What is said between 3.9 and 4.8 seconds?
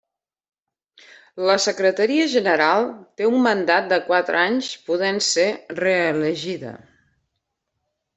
de quatre anys,